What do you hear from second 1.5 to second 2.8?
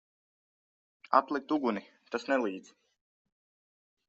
uguni! Tas nelīdz.